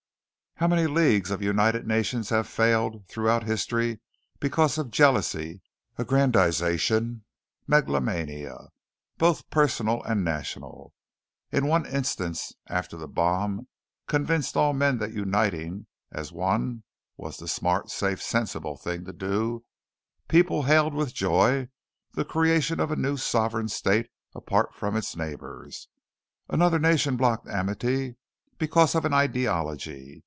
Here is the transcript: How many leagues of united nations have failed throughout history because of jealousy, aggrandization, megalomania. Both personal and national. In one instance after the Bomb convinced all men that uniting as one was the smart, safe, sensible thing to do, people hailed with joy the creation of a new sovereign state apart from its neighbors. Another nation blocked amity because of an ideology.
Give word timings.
How 0.55 0.67
many 0.67 0.85
leagues 0.85 1.31
of 1.31 1.41
united 1.41 1.87
nations 1.87 2.29
have 2.29 2.47
failed 2.47 3.07
throughout 3.07 3.41
history 3.45 3.99
because 4.39 4.77
of 4.77 4.91
jealousy, 4.91 5.59
aggrandization, 5.97 7.21
megalomania. 7.65 8.67
Both 9.17 9.49
personal 9.49 10.03
and 10.03 10.23
national. 10.23 10.93
In 11.51 11.65
one 11.65 11.87
instance 11.87 12.53
after 12.67 12.95
the 12.95 13.07
Bomb 13.07 13.67
convinced 14.05 14.55
all 14.55 14.73
men 14.73 14.99
that 14.99 15.13
uniting 15.13 15.87
as 16.11 16.31
one 16.31 16.83
was 17.17 17.37
the 17.37 17.47
smart, 17.47 17.89
safe, 17.89 18.21
sensible 18.21 18.77
thing 18.77 19.03
to 19.05 19.13
do, 19.13 19.65
people 20.27 20.61
hailed 20.61 20.93
with 20.93 21.11
joy 21.11 21.69
the 22.13 22.23
creation 22.23 22.79
of 22.79 22.91
a 22.91 22.95
new 22.95 23.17
sovereign 23.17 23.67
state 23.67 24.11
apart 24.35 24.75
from 24.75 24.95
its 24.95 25.15
neighbors. 25.15 25.87
Another 26.49 26.77
nation 26.77 27.17
blocked 27.17 27.47
amity 27.47 28.13
because 28.59 28.93
of 28.93 29.05
an 29.05 29.13
ideology. 29.15 30.19